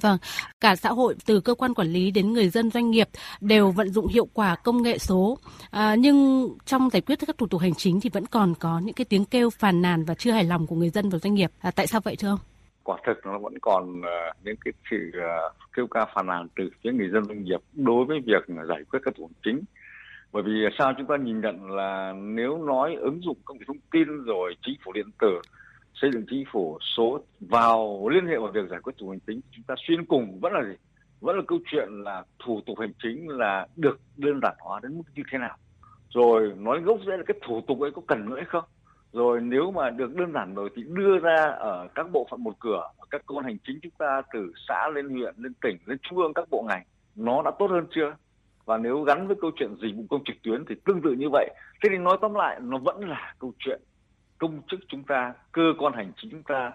Vâng, 0.00 0.18
cả 0.60 0.76
xã 0.76 0.90
hội 0.90 1.14
từ 1.26 1.40
cơ 1.40 1.54
quan 1.54 1.74
quản 1.74 1.88
lý 1.88 2.10
đến 2.10 2.32
người 2.32 2.48
dân 2.48 2.70
doanh 2.70 2.90
nghiệp 2.90 3.08
đều 3.40 3.70
vận 3.70 3.88
dụng 3.88 4.06
hiệu 4.06 4.28
quả 4.32 4.56
công 4.56 4.82
nghệ 4.82 4.98
số. 4.98 5.38
À, 5.70 5.94
nhưng 5.94 6.48
trong 6.64 6.90
giải 6.90 7.00
quyết 7.00 7.18
các 7.26 7.38
thủ 7.38 7.46
tục 7.46 7.60
hành 7.60 7.74
chính 7.74 8.00
thì 8.00 8.10
vẫn 8.12 8.26
còn 8.26 8.54
có 8.60 8.80
những 8.84 8.94
cái 8.94 9.04
tiếng 9.04 9.24
kêu 9.24 9.50
phàn 9.50 9.82
nàn 9.82 10.04
và 10.04 10.14
chưa 10.14 10.30
hài 10.30 10.44
lòng 10.44 10.66
của 10.66 10.76
người 10.76 10.90
dân 10.90 11.08
và 11.08 11.18
doanh 11.18 11.34
nghiệp. 11.34 11.50
À, 11.60 11.70
tại 11.70 11.86
sao 11.86 12.00
vậy 12.04 12.16
thưa 12.18 12.28
ông? 12.28 12.38
Quả 12.82 12.98
thực 13.06 13.26
nó 13.26 13.38
vẫn 13.38 13.58
còn 13.62 14.00
uh, 14.00 14.44
những 14.44 14.56
cái 14.64 14.72
sự 14.90 15.10
uh, 15.18 15.52
kêu 15.72 15.86
ca 15.86 16.06
phàn 16.14 16.26
nàn 16.26 16.48
từ 16.56 16.70
phía 16.82 16.92
người 16.92 17.08
dân 17.12 17.24
doanh 17.24 17.44
nghiệp 17.44 17.60
đối 17.72 18.04
với 18.04 18.18
việc 18.26 18.54
giải 18.68 18.84
quyết 18.90 18.98
các 19.04 19.14
thủ 19.16 19.24
tục 19.24 19.30
hành 19.30 19.42
chính. 19.44 19.64
Bởi 20.32 20.42
vì 20.42 20.52
sao 20.78 20.92
chúng 20.98 21.06
ta 21.06 21.16
nhìn 21.16 21.40
nhận 21.40 21.70
là 21.70 22.12
nếu 22.16 22.58
nói 22.58 22.94
ứng 23.00 23.20
dụng 23.22 23.36
công 23.44 23.58
nghệ 23.58 23.64
thông 23.66 23.78
tin 23.92 24.24
rồi 24.24 24.54
chính 24.66 24.74
phủ 24.84 24.92
điện 24.92 25.10
tử 25.20 25.40
xây 26.00 26.10
dựng 26.12 26.24
chính 26.30 26.44
phủ, 26.52 26.78
số 26.96 27.20
vào, 27.40 28.08
liên 28.08 28.26
hệ 28.26 28.38
vào 28.38 28.52
việc 28.52 28.68
giải 28.70 28.80
quyết 28.82 28.92
thủ 28.98 29.06
tục 29.06 29.10
hành 29.10 29.20
chính, 29.26 29.40
chúng 29.50 29.64
ta 29.64 29.74
xuyên 29.78 30.04
cùng, 30.04 30.40
vẫn 30.40 30.52
là 30.52 30.62
gì? 30.64 30.74
Vẫn 31.20 31.36
là 31.36 31.42
câu 31.48 31.58
chuyện 31.66 31.88
là 31.90 32.24
thủ 32.44 32.60
tục 32.66 32.78
hành 32.80 32.92
chính 33.02 33.28
là 33.28 33.66
được 33.76 34.00
đơn 34.16 34.40
giản 34.42 34.56
hóa 34.60 34.80
đến 34.82 34.96
mức 34.96 35.04
như 35.14 35.22
thế 35.32 35.38
nào? 35.38 35.56
Rồi 36.10 36.52
nói 36.56 36.80
gốc 36.80 36.98
rễ 37.06 37.16
là 37.16 37.22
cái 37.26 37.40
thủ 37.46 37.60
tục 37.60 37.80
ấy 37.80 37.90
có 37.90 38.02
cần 38.06 38.30
nữa 38.30 38.36
hay 38.36 38.44
không? 38.44 38.64
Rồi 39.12 39.40
nếu 39.40 39.70
mà 39.70 39.90
được 39.90 40.14
đơn 40.14 40.32
giản 40.32 40.54
rồi 40.54 40.70
thì 40.76 40.82
đưa 40.88 41.18
ra 41.18 41.36
ở 41.58 41.88
các 41.94 42.10
bộ 42.12 42.26
phận 42.30 42.42
một 42.42 42.54
cửa, 42.60 42.90
các 43.10 43.22
cơ 43.26 43.34
quan 43.34 43.44
hành 43.44 43.58
chính 43.66 43.78
chúng 43.82 43.92
ta 43.98 44.22
từ 44.32 44.52
xã 44.68 44.88
lên 44.94 45.08
huyện, 45.08 45.34
lên 45.38 45.52
tỉnh, 45.54 45.76
lên 45.86 45.98
trung 46.02 46.18
ương, 46.18 46.34
các 46.34 46.50
bộ 46.50 46.64
ngành, 46.68 46.84
nó 47.16 47.42
đã 47.42 47.50
tốt 47.58 47.70
hơn 47.70 47.86
chưa? 47.90 48.14
Và 48.64 48.76
nếu 48.76 49.02
gắn 49.02 49.26
với 49.26 49.36
câu 49.40 49.50
chuyện 49.56 49.74
dịch 49.82 49.96
vụ 49.96 50.04
công 50.10 50.24
trực 50.24 50.36
tuyến 50.42 50.64
thì 50.68 50.74
tương 50.84 51.02
tự 51.02 51.12
như 51.12 51.28
vậy. 51.32 51.48
Thế 51.82 51.88
thì 51.92 51.98
nói 51.98 52.18
tóm 52.20 52.34
lại, 52.34 52.60
nó 52.62 52.78
vẫn 52.78 53.08
là 53.08 53.34
câu 53.38 53.52
chuyện 53.58 53.80
công 54.38 54.62
chức 54.68 54.80
chúng 54.88 55.04
ta 55.04 55.34
cơ 55.52 55.72
quan 55.78 55.92
hành 55.92 56.12
chính 56.16 56.30
chúng 56.30 56.42
ta 56.42 56.72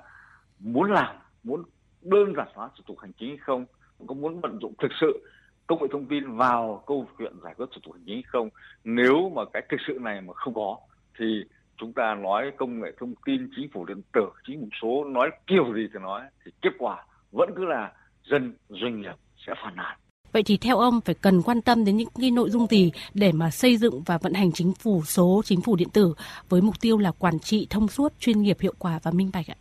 muốn 0.60 0.92
làm 0.92 1.16
muốn 1.44 1.64
đơn 2.02 2.34
giản 2.38 2.48
hóa 2.54 2.70
thủ 2.78 2.84
tục 2.88 3.00
hành 3.00 3.12
chính 3.20 3.30
hay 3.30 3.38
không, 3.38 3.66
có 4.08 4.16
muốn 4.16 4.42
vận 4.42 4.60
dụng 4.62 4.74
thực 4.82 4.92
sự 5.02 5.28
công 5.68 5.82
nghệ 5.82 5.88
thông 5.92 6.06
tin 6.06 6.38
vào 6.38 6.84
câu 6.88 7.08
chuyện 7.18 7.34
giải 7.44 7.54
quyết 7.58 7.66
thủ 7.72 7.82
tục 7.84 7.94
hành 7.94 8.04
chính 8.06 8.16
hay 8.16 8.24
không. 8.28 8.50
Nếu 8.84 9.32
mà 9.36 9.42
cái 9.54 9.64
thực 9.70 9.78
sự 9.88 9.98
này 10.02 10.22
mà 10.22 10.34
không 10.34 10.54
có 10.54 10.78
thì 11.20 11.44
chúng 11.78 11.94
ta 11.94 12.16
nói 12.16 12.52
công 12.58 12.82
nghệ 12.82 12.92
thông 13.00 13.14
tin 13.26 13.50
chính 13.56 13.70
phủ 13.74 13.86
điện 13.86 14.02
tử 14.14 14.30
chính 14.48 14.62
phủ 14.62 14.68
số 14.82 15.06
nói 15.06 15.32
kiểu 15.48 15.74
gì 15.76 15.88
thì 15.94 16.00
nói 16.00 16.22
thì 16.46 16.52
kết 16.62 16.72
quả 16.80 17.06
vẫn 17.32 17.50
cứ 17.56 17.66
là 17.66 17.92
dân 18.24 18.54
doanh 18.70 19.02
nghiệp 19.02 19.16
sẽ 19.38 19.54
phản 19.64 19.76
nàn 19.76 19.98
Vậy 20.34 20.44
thì 20.46 20.58
theo 20.58 20.78
ông 20.78 21.02
phải 21.06 21.16
cần 21.22 21.42
quan 21.46 21.62
tâm 21.62 21.86
đến 21.86 21.98
những 21.98 22.08
cái 22.22 22.32
nội 22.32 22.50
dung 22.50 22.68
gì 22.68 22.92
để 23.14 23.32
mà 23.32 23.50
xây 23.50 23.78
dựng 23.78 24.04
và 24.06 24.18
vận 24.18 24.34
hành 24.34 24.52
chính 24.52 24.74
phủ 24.74 25.02
số, 25.06 25.42
chính 25.46 25.62
phủ 25.62 25.76
điện 25.76 25.90
tử 25.94 26.14
với 26.50 26.62
mục 26.62 26.76
tiêu 26.82 26.98
là 26.98 27.12
quản 27.12 27.40
trị 27.40 27.68
thông 27.70 27.88
suốt, 27.88 28.14
chuyên 28.20 28.42
nghiệp, 28.42 28.58
hiệu 28.60 28.74
quả 28.80 29.00
và 29.04 29.12
minh 29.12 29.30
bạch 29.34 29.46
ạ? 29.48 29.56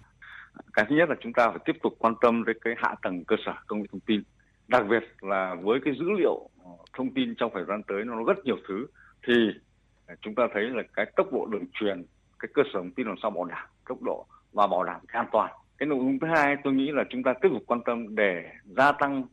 Cái 0.72 0.86
thứ 0.88 0.96
nhất 0.96 1.08
là 1.08 1.14
chúng 1.20 1.32
ta 1.32 1.48
phải 1.50 1.58
tiếp 1.64 1.76
tục 1.82 1.96
quan 1.98 2.14
tâm 2.20 2.44
đến 2.44 2.56
cái 2.60 2.74
hạ 2.76 2.94
tầng 3.02 3.24
cơ 3.24 3.36
sở 3.46 3.52
công 3.66 3.80
nghệ 3.80 3.86
thông 3.92 4.00
tin. 4.00 4.22
Đặc 4.68 4.82
biệt 4.90 5.02
là 5.20 5.56
với 5.62 5.80
cái 5.84 5.94
dữ 5.98 6.06
liệu 6.18 6.48
ờ, 6.64 6.70
thông 6.96 7.14
tin 7.14 7.34
trong 7.34 7.50
thời 7.54 7.64
gian 7.68 7.82
tới 7.88 8.04
nó 8.04 8.24
rất 8.26 8.44
nhiều 8.44 8.56
thứ 8.68 8.86
thì 9.26 9.32
chúng 10.22 10.34
ta 10.34 10.42
thấy 10.54 10.62
là 10.62 10.82
cái 10.94 11.06
tốc 11.16 11.32
độ 11.32 11.46
đường 11.46 11.64
truyền, 11.72 12.04
cái 12.38 12.48
cơ 12.54 12.62
sở 12.72 12.78
thông 12.78 12.90
tin 12.90 13.06
làm 13.06 13.16
sao 13.22 13.30
bảo 13.30 13.44
đảm 13.44 13.66
tốc 13.88 14.02
độ 14.02 14.26
và 14.52 14.66
bảo 14.66 14.84
đảm 14.84 15.00
cái 15.08 15.20
an 15.20 15.28
toàn. 15.32 15.52
Cái 15.78 15.86
nội 15.86 15.98
dung 15.98 16.18
thứ 16.18 16.26
hai 16.26 16.56
tôi 16.64 16.72
nghĩ 16.72 16.90
là 16.92 17.04
chúng 17.10 17.22
ta 17.22 17.34
tiếp 17.42 17.48
tục 17.52 17.62
quan 17.66 17.80
tâm 17.84 18.14
để 18.14 18.44
gia 18.64 18.92
tăng 18.92 19.24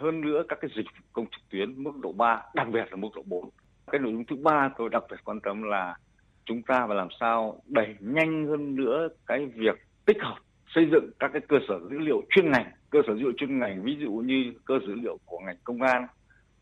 hơn 0.00 0.20
nữa 0.20 0.42
các 0.48 0.58
cái 0.60 0.70
dịch 0.76 0.86
vụ 0.86 1.06
công 1.12 1.26
trực 1.26 1.48
tuyến 1.50 1.82
mức 1.82 1.92
độ 2.02 2.12
3, 2.12 2.42
đặc 2.54 2.68
biệt 2.72 2.84
là 2.90 2.96
mức 2.96 3.08
độ 3.14 3.22
4. 3.26 3.50
Cái 3.92 4.00
nội 4.00 4.12
dung 4.12 4.24
thứ 4.24 4.36
ba 4.36 4.70
tôi 4.78 4.88
đặc 4.88 5.04
biệt 5.10 5.16
quan 5.24 5.40
tâm 5.40 5.62
là 5.62 5.96
chúng 6.44 6.62
ta 6.62 6.86
phải 6.86 6.96
làm 6.96 7.08
sao 7.20 7.62
đẩy 7.66 7.96
nhanh 8.00 8.46
hơn 8.46 8.76
nữa 8.76 9.08
cái 9.26 9.46
việc 9.46 9.78
tích 10.06 10.16
hợp 10.20 10.36
xây 10.74 10.88
dựng 10.92 11.10
các 11.18 11.30
cái 11.32 11.42
cơ 11.48 11.56
sở 11.68 11.78
dữ 11.90 11.98
liệu 11.98 12.22
chuyên 12.30 12.50
ngành, 12.50 12.70
cơ 12.90 12.98
sở 13.06 13.14
dữ 13.14 13.22
liệu 13.22 13.32
chuyên 13.36 13.58
ngành 13.58 13.82
ví 13.82 13.96
dụ 14.00 14.12
như 14.12 14.52
cơ 14.64 14.78
sở 14.80 14.86
dữ 14.86 14.94
liệu 14.94 15.18
của 15.24 15.38
ngành 15.38 15.56
công 15.64 15.82
an, 15.82 16.06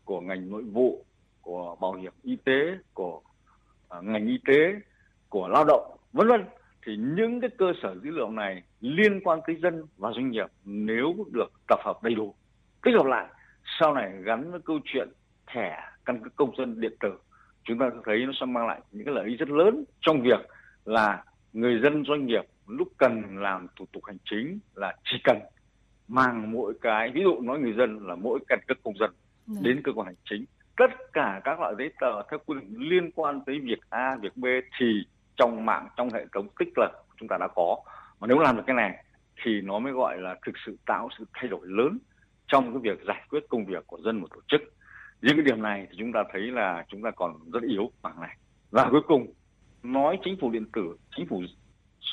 của 0.05 0.21
ngành 0.21 0.49
nội 0.49 0.63
vụ, 0.63 1.05
của 1.41 1.75
bảo 1.81 1.93
hiểm 1.93 2.13
y 2.23 2.35
tế, 2.35 2.77
của 2.93 3.21
uh, 3.97 4.03
ngành 4.03 4.27
y 4.27 4.37
tế, 4.47 4.73
của 5.29 5.47
lao 5.47 5.65
động, 5.65 5.97
vân 6.13 6.27
vân 6.27 6.45
thì 6.85 6.97
những 6.97 7.41
cái 7.41 7.49
cơ 7.57 7.73
sở 7.81 7.95
dữ 8.03 8.09
liệu 8.11 8.29
này 8.29 8.63
liên 8.81 9.19
quan 9.23 9.39
tới 9.47 9.55
dân 9.61 9.85
và 9.97 10.11
doanh 10.15 10.31
nghiệp 10.31 10.47
nếu 10.65 11.25
được 11.31 11.51
tập 11.67 11.79
hợp 11.83 12.03
đầy 12.03 12.15
đủ 12.15 12.35
tích 12.83 12.95
hợp 12.97 13.05
lại 13.05 13.27
sau 13.79 13.93
này 13.93 14.11
gắn 14.23 14.51
với 14.51 14.59
câu 14.65 14.79
chuyện 14.85 15.09
thẻ 15.47 15.79
căn 16.05 16.23
cước 16.23 16.35
công 16.35 16.55
dân 16.57 16.81
điện 16.81 16.95
tử 16.99 17.13
chúng 17.63 17.79
ta 17.79 17.89
thấy 18.05 18.25
nó 18.25 18.31
sẽ 18.39 18.45
mang 18.45 18.67
lại 18.67 18.81
những 18.91 19.05
cái 19.05 19.15
lợi 19.15 19.25
ích 19.25 19.39
rất 19.39 19.49
lớn 19.49 19.83
trong 20.01 20.21
việc 20.21 20.39
là 20.85 21.23
người 21.53 21.79
dân 21.83 22.03
doanh 22.07 22.25
nghiệp 22.25 22.43
lúc 22.67 22.87
cần 22.97 23.37
làm 23.37 23.67
thủ 23.75 23.85
tục 23.93 24.03
hành 24.05 24.17
chính 24.29 24.59
là 24.75 24.95
chỉ 25.03 25.17
cần 25.23 25.37
mang 26.07 26.51
mỗi 26.51 26.73
cái 26.81 27.11
ví 27.13 27.21
dụ 27.23 27.39
nói 27.41 27.59
người 27.59 27.73
dân 27.77 28.07
là 28.07 28.15
mỗi 28.15 28.39
căn 28.47 28.59
cước 28.67 28.83
công 28.83 28.97
dân 28.99 29.11
ừ. 29.47 29.53
đến 29.61 29.81
cơ 29.83 29.91
quan 29.95 30.05
hành 30.05 30.15
chính 30.29 30.45
tất 30.77 31.13
cả 31.13 31.41
các 31.43 31.59
loại 31.59 31.73
giấy 31.77 31.91
tờ 32.01 32.21
theo 32.31 32.39
quy 32.45 32.55
định 32.59 32.89
liên 32.89 33.11
quan 33.11 33.41
tới 33.45 33.59
việc 33.59 33.79
A 33.89 34.17
việc 34.21 34.37
B 34.37 34.45
thì 34.79 34.85
trong 35.35 35.65
mạng 35.65 35.87
trong 35.97 36.09
hệ 36.13 36.25
thống 36.33 36.47
tích 36.59 36.73
lập 36.77 36.91
chúng 37.19 37.27
ta 37.27 37.37
đã 37.39 37.47
có 37.55 37.77
mà 38.19 38.27
nếu 38.27 38.39
làm 38.39 38.57
được 38.57 38.63
cái 38.67 38.75
này 38.75 39.03
thì 39.43 39.61
nó 39.61 39.79
mới 39.79 39.93
gọi 39.93 40.17
là 40.17 40.35
thực 40.45 40.55
sự 40.65 40.77
tạo 40.85 41.09
sự 41.17 41.25
thay 41.33 41.47
đổi 41.47 41.61
lớn 41.63 41.99
trong 42.49 42.73
cái 42.73 42.81
việc 42.91 43.05
giải 43.07 43.23
quyết 43.29 43.43
công 43.49 43.65
việc 43.65 43.87
của 43.87 43.97
dân 44.05 44.17
một 44.17 44.27
tổ 44.29 44.41
chức. 44.47 44.61
Những 45.21 45.35
cái 45.35 45.45
điểm 45.45 45.61
này 45.61 45.87
thì 45.89 45.95
chúng 45.99 46.11
ta 46.13 46.23
thấy 46.33 46.41
là 46.41 46.85
chúng 46.87 47.01
ta 47.01 47.11
còn 47.11 47.51
rất 47.53 47.63
yếu 47.63 47.91
bằng 48.01 48.21
này. 48.21 48.37
Và 48.71 48.87
cuối 48.91 49.01
cùng 49.07 49.27
nói 49.83 50.19
chính 50.23 50.37
phủ 50.41 50.51
điện 50.51 50.65
tử 50.73 50.95
chính 51.15 51.27
phủ 51.27 51.43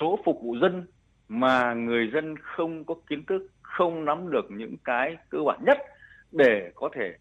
số 0.01 0.19
phục 0.25 0.41
vụ 0.43 0.57
dân 0.63 0.87
mà 1.29 1.75
người 1.75 2.11
dân 2.15 2.35
không 2.39 2.85
có 2.85 2.95
kiến 3.09 3.25
thức 3.25 3.49
không 3.63 4.05
nắm 4.05 4.31
được 4.31 4.51
những 4.51 4.77
cái 4.85 5.17
cơ 5.31 5.39
bản 5.47 5.59
nhất 5.67 5.79
để 6.33 6.73
có 6.75 6.89
thể 6.95 7.15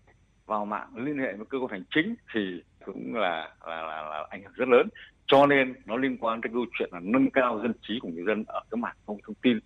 vào 0.46 0.66
mạng 0.66 0.90
liên 0.96 1.18
hệ 1.18 1.34
với 1.34 1.46
cơ 1.46 1.58
quan 1.58 1.72
hành 1.72 1.84
chính 1.90 2.16
thì 2.34 2.64
cũng 2.86 3.16
là 3.16 3.56
là, 3.66 3.82
là, 3.82 4.02
là 4.02 4.28
ảnh 4.30 4.44
hưởng 4.44 4.54
rất 4.56 4.68
lớn. 4.68 4.90
Cho 5.28 5.46
nên 5.46 5.74
nó 5.86 5.98
liên 5.98 6.18
quan 6.18 6.42
tới 6.42 6.50
câu 6.54 6.66
chuyện 6.80 6.90
là 6.92 7.00
nâng 7.04 7.30
cao 7.32 7.60
dân 7.62 7.74
trí 7.82 8.00
của 8.02 8.10
người 8.10 8.24
dân 8.28 8.44
ở 8.48 8.62
cái 8.72 8.78
mạng 8.78 8.96
thông 9.08 9.18
thông 9.24 9.36
tin 9.36 9.60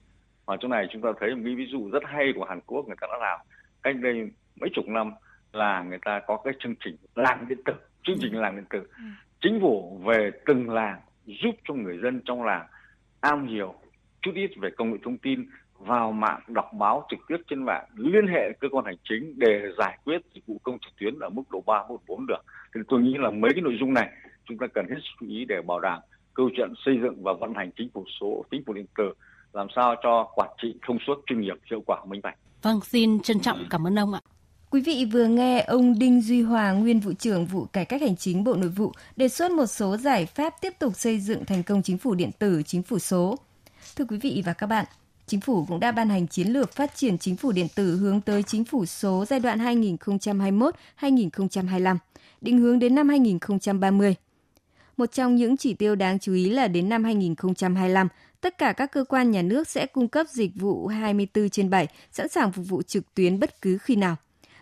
và 0.49 0.57
chỗ 0.59 0.67
này 0.67 0.87
chúng 0.91 1.01
ta 1.01 1.09
thấy 1.19 1.35
một 1.35 1.41
cái 1.45 1.55
ví 1.55 1.65
dụ 1.71 1.89
rất 1.89 2.03
hay 2.05 2.33
của 2.35 2.45
Hàn 2.45 2.59
Quốc 2.65 2.87
người 2.87 2.95
ta 3.01 3.07
đã 3.11 3.17
làm 3.21 3.39
cách 3.83 3.95
đây 4.01 4.31
mấy 4.61 4.69
chục 4.73 4.87
năm 4.87 5.11
là 5.53 5.83
người 5.83 5.99
ta 6.05 6.21
có 6.27 6.37
cái 6.43 6.53
chương 6.59 6.75
trình 6.85 6.95
làng 7.15 7.45
điện 7.49 7.59
tử 7.65 7.73
chương 8.03 8.17
trình 8.21 8.35
làng 8.35 8.55
điện 8.55 8.65
tử 8.69 8.79
ừ. 8.79 9.03
chính 9.41 9.59
phủ 9.61 10.01
về 10.05 10.31
từng 10.45 10.69
làng 10.69 10.99
giúp 11.25 11.55
cho 11.67 11.73
người 11.73 11.97
dân 12.03 12.21
trong 12.25 12.43
làng 12.43 12.67
am 13.19 13.47
hiểu 13.47 13.73
chút 14.21 14.31
ít 14.35 14.51
về 14.61 14.69
công 14.77 14.91
nghệ 14.91 14.97
thông 15.03 15.17
tin 15.17 15.45
vào 15.79 16.11
mạng 16.11 16.39
đọc 16.47 16.69
báo 16.79 17.05
trực 17.09 17.19
tiếp 17.27 17.37
trên 17.49 17.63
mạng 17.63 17.85
liên 17.95 18.27
hệ 18.27 18.51
cơ 18.59 18.67
quan 18.71 18.85
hành 18.85 18.97
chính 19.09 19.33
để 19.37 19.61
giải 19.77 19.97
quyết 20.03 20.21
dịch 20.33 20.45
vụ 20.47 20.57
công 20.63 20.79
trực 20.79 20.93
tuyến 20.99 21.19
ở 21.19 21.29
mức 21.29 21.43
độ 21.51 21.63
3, 21.65 21.83
mức 21.89 21.97
4 22.07 22.25
được. 22.27 22.45
Thì 22.75 22.81
tôi 22.87 23.01
nghĩ 23.01 23.15
là 23.17 23.29
mấy 23.29 23.51
cái 23.53 23.61
nội 23.61 23.77
dung 23.79 23.93
này 23.93 24.09
chúng 24.45 24.57
ta 24.57 24.67
cần 24.73 24.85
hết 24.89 24.95
sức 24.95 25.15
chú 25.19 25.25
ý 25.27 25.45
để 25.45 25.61
bảo 25.67 25.79
đảm 25.79 25.99
câu 26.33 26.49
chuyện 26.57 26.69
xây 26.85 26.99
dựng 27.01 27.23
và 27.23 27.33
vận 27.33 27.53
hành 27.53 27.71
chính 27.77 27.89
phủ 27.93 28.05
số, 28.19 28.45
chính 28.51 28.63
phủ 28.65 28.73
điện 28.73 28.85
tử 28.97 29.13
làm 29.53 29.67
sao 29.75 29.95
cho 30.03 30.27
quản 30.35 30.49
trị 30.61 30.75
thông 30.87 30.97
suốt 31.07 31.15
chuyên 31.25 31.41
nghiệp 31.41 31.57
hiệu 31.71 31.83
quả 31.85 32.05
minh 32.05 32.21
bạch. 32.23 32.35
Vâng, 32.61 32.79
xin 32.81 33.19
trân 33.19 33.39
trọng 33.39 33.65
cảm 33.69 33.87
ơn 33.87 33.99
ông 33.99 34.13
ạ. 34.13 34.21
Quý 34.69 34.81
vị 34.81 35.05
vừa 35.13 35.25
nghe 35.25 35.61
ông 35.61 35.99
Đinh 35.99 36.21
Duy 36.21 36.41
Hòa, 36.41 36.71
nguyên 36.71 36.99
vụ 36.99 37.13
trưởng 37.13 37.45
vụ 37.45 37.65
cải 37.65 37.85
cách 37.85 38.01
hành 38.01 38.15
chính 38.15 38.43
Bộ 38.43 38.53
Nội 38.53 38.69
vụ 38.69 38.91
đề 39.15 39.27
xuất 39.27 39.51
một 39.51 39.65
số 39.65 39.97
giải 39.97 40.25
pháp 40.25 40.53
tiếp 40.61 40.73
tục 40.79 40.95
xây 40.95 41.19
dựng 41.19 41.45
thành 41.45 41.63
công 41.63 41.81
chính 41.81 41.97
phủ 41.97 42.15
điện 42.15 42.31
tử, 42.39 42.63
chính 42.65 42.83
phủ 42.83 42.99
số. 42.99 43.35
Thưa 43.95 44.05
quý 44.05 44.17
vị 44.17 44.43
và 44.45 44.53
các 44.53 44.67
bạn, 44.67 44.85
Chính 45.29 45.41
phủ 45.41 45.65
cũng 45.67 45.79
đã 45.79 45.91
ban 45.91 46.09
hành 46.09 46.27
chiến 46.27 46.47
lược 46.47 46.73
phát 46.73 46.95
triển 46.95 47.17
chính 47.17 47.35
phủ 47.35 47.51
điện 47.51 47.67
tử 47.75 47.97
hướng 47.97 48.21
tới 48.21 48.43
chính 48.43 48.65
phủ 48.65 48.85
số 48.85 49.25
giai 49.25 49.39
đoạn 49.39 49.59
2021-2025, 50.99 51.97
định 52.41 52.57
hướng 52.57 52.79
đến 52.79 52.95
năm 52.95 53.09
2030. 53.09 54.15
Một 54.97 55.11
trong 55.11 55.35
những 55.35 55.57
chỉ 55.57 55.73
tiêu 55.73 55.95
đáng 55.95 56.19
chú 56.19 56.33
ý 56.33 56.49
là 56.49 56.67
đến 56.67 56.89
năm 56.89 57.03
2025, 57.03 58.07
tất 58.41 58.57
cả 58.57 58.73
các 58.73 58.91
cơ 58.91 59.03
quan 59.03 59.31
nhà 59.31 59.41
nước 59.41 59.67
sẽ 59.67 59.85
cung 59.85 60.07
cấp 60.07 60.27
dịch 60.29 60.51
vụ 60.55 60.87
24 60.87 61.49
trên 61.49 61.69
7, 61.69 61.87
sẵn 62.11 62.27
sàng 62.27 62.51
phục 62.51 62.65
vụ 62.67 62.81
trực 62.81 63.13
tuyến 63.13 63.39
bất 63.39 63.61
cứ 63.61 63.77
khi 63.77 63.95
nào. 63.95 64.15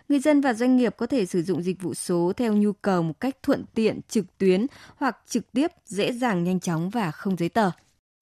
Người 0.08 0.18
dân 0.18 0.40
và 0.40 0.54
doanh 0.54 0.76
nghiệp 0.76 0.94
có 0.96 1.06
thể 1.06 1.26
sử 1.26 1.42
dụng 1.42 1.62
dịch 1.62 1.82
vụ 1.82 1.94
số 1.94 2.32
theo 2.36 2.52
nhu 2.52 2.72
cầu 2.72 3.02
một 3.02 3.20
cách 3.20 3.36
thuận 3.42 3.64
tiện, 3.74 4.00
trực 4.08 4.38
tuyến 4.38 4.66
hoặc 4.96 5.18
trực 5.26 5.52
tiếp, 5.52 5.72
dễ 5.86 6.12
dàng, 6.12 6.44
nhanh 6.44 6.60
chóng 6.60 6.90
và 6.90 7.10
không 7.10 7.36
giấy 7.36 7.48
tờ. 7.48 7.70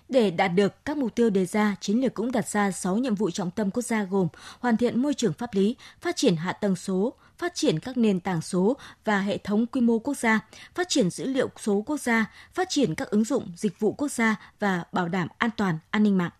Để 0.08 0.30
đạt 0.30 0.50
được 0.54 0.84
các 0.84 0.96
mục 0.96 1.14
tiêu 1.14 1.30
đề 1.30 1.46
ra, 1.46 1.76
chiến 1.80 2.00
lược 2.00 2.14
cũng 2.14 2.32
đặt 2.32 2.48
ra 2.48 2.70
6 2.70 2.96
nhiệm 2.96 3.14
vụ 3.14 3.30
trọng 3.30 3.50
tâm 3.50 3.70
quốc 3.70 3.82
gia 3.82 4.02
gồm 4.02 4.28
hoàn 4.60 4.76
thiện 4.76 5.02
môi 5.02 5.14
trường 5.14 5.32
pháp 5.32 5.54
lý, 5.54 5.76
phát 6.00 6.16
triển 6.16 6.36
hạ 6.36 6.52
tầng 6.52 6.76
số, 6.76 7.12
phát 7.38 7.54
triển 7.54 7.78
các 7.78 7.96
nền 7.96 8.20
tảng 8.20 8.42
số 8.42 8.76
và 9.04 9.20
hệ 9.20 9.38
thống 9.38 9.66
quy 9.66 9.80
mô 9.80 9.98
quốc 9.98 10.16
gia, 10.16 10.40
phát 10.74 10.88
triển 10.88 11.10
dữ 11.10 11.24
liệu 11.24 11.48
số 11.56 11.82
quốc 11.86 12.00
gia, 12.00 12.32
phát 12.54 12.68
triển 12.70 12.94
các 12.94 13.10
ứng 13.10 13.24
dụng 13.24 13.52
dịch 13.56 13.80
vụ 13.80 13.92
quốc 13.92 14.10
gia 14.10 14.36
và 14.58 14.84
bảo 14.92 15.08
đảm 15.08 15.28
an 15.38 15.50
toàn 15.56 15.78
an 15.90 16.02
ninh 16.02 16.18
mạng. 16.18 16.30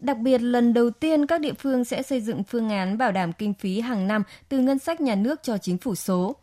Đặc 0.00 0.18
biệt, 0.18 0.38
lần 0.38 0.74
đầu 0.74 0.90
tiên 0.90 1.26
các 1.26 1.40
địa 1.40 1.54
phương 1.58 1.84
sẽ 1.84 2.02
xây 2.02 2.20
dựng 2.20 2.44
phương 2.44 2.68
án 2.68 2.98
bảo 2.98 3.12
đảm 3.12 3.32
kinh 3.32 3.54
phí 3.54 3.80
hàng 3.80 4.08
năm 4.08 4.22
từ 4.48 4.58
ngân 4.58 4.78
sách 4.78 5.00
nhà 5.00 5.14
nước 5.14 5.40
cho 5.42 5.58
chính 5.58 5.78
phủ 5.78 5.94
số 5.94 6.36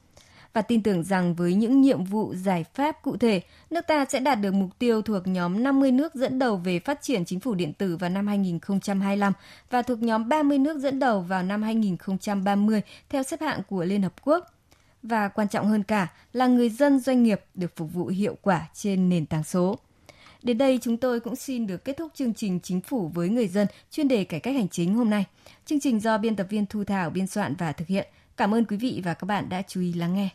và 0.57 0.61
tin 0.61 0.83
tưởng 0.83 1.03
rằng 1.03 1.35
với 1.35 1.53
những 1.53 1.81
nhiệm 1.81 2.03
vụ 2.03 2.33
giải 2.35 2.65
pháp 2.73 3.01
cụ 3.01 3.17
thể, 3.17 3.41
nước 3.69 3.81
ta 3.87 4.05
sẽ 4.09 4.19
đạt 4.19 4.41
được 4.41 4.53
mục 4.53 4.69
tiêu 4.79 5.01
thuộc 5.01 5.27
nhóm 5.27 5.63
50 5.63 5.91
nước 5.91 6.15
dẫn 6.15 6.39
đầu 6.39 6.57
về 6.57 6.79
phát 6.79 7.01
triển 7.01 7.25
chính 7.25 7.39
phủ 7.39 7.53
điện 7.53 7.73
tử 7.73 7.97
vào 7.97 8.09
năm 8.09 8.27
2025 8.27 9.33
và 9.69 9.81
thuộc 9.81 9.99
nhóm 9.99 10.29
30 10.29 10.57
nước 10.57 10.79
dẫn 10.79 10.99
đầu 10.99 11.21
vào 11.21 11.43
năm 11.43 11.63
2030 11.63 12.81
theo 13.09 13.23
xếp 13.23 13.41
hạng 13.41 13.61
của 13.69 13.83
Liên 13.83 14.01
Hợp 14.01 14.13
Quốc. 14.25 14.45
Và 15.03 15.27
quan 15.27 15.47
trọng 15.47 15.67
hơn 15.67 15.83
cả 15.83 16.07
là 16.33 16.47
người 16.47 16.69
dân 16.69 16.99
doanh 16.99 17.23
nghiệp 17.23 17.41
được 17.53 17.75
phục 17.75 17.93
vụ 17.93 18.07
hiệu 18.07 18.37
quả 18.41 18.67
trên 18.73 19.09
nền 19.09 19.25
tảng 19.25 19.43
số. 19.43 19.77
Đến 20.43 20.57
đây 20.57 20.79
chúng 20.81 20.97
tôi 20.97 21.19
cũng 21.19 21.35
xin 21.35 21.67
được 21.67 21.85
kết 21.85 21.97
thúc 21.97 22.11
chương 22.15 22.33
trình 22.33 22.59
Chính 22.63 22.81
phủ 22.81 23.11
với 23.13 23.29
người 23.29 23.47
dân 23.47 23.67
chuyên 23.91 24.07
đề 24.07 24.23
cải 24.23 24.39
cách 24.39 24.55
hành 24.55 24.69
chính 24.69 24.95
hôm 24.95 25.09
nay. 25.09 25.25
Chương 25.65 25.79
trình 25.79 25.99
do 25.99 26.17
biên 26.17 26.35
tập 26.35 26.47
viên 26.49 26.65
Thu 26.65 26.83
Thảo 26.83 27.09
biên 27.09 27.27
soạn 27.27 27.55
và 27.55 27.71
thực 27.71 27.87
hiện. 27.87 28.07
Cảm 28.37 28.53
ơn 28.53 28.65
quý 28.65 28.77
vị 28.77 29.01
và 29.05 29.13
các 29.13 29.25
bạn 29.25 29.49
đã 29.49 29.61
chú 29.67 29.81
ý 29.81 29.93
lắng 29.93 30.13
nghe. 30.13 30.29